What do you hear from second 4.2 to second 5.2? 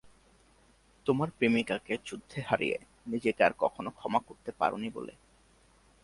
করতে পারোনি বলে?